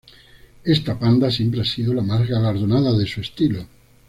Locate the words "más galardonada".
2.01-2.97